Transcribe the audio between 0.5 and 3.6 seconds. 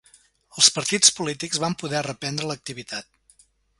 Els partits polítics van poder reprendre l'activitat.